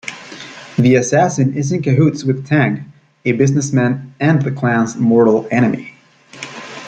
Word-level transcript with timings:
The 0.79 0.95
assassin 0.95 1.53
is 1.55 1.71
in 1.71 1.83
cahoots 1.83 2.23
with 2.23 2.47
Tang, 2.47 2.91
a 3.23 3.33
businessman 3.33 4.15
and 4.19 4.41
the 4.41 4.51
clan's 4.51 4.95
mortal 4.95 5.47
enemy. 5.51 5.93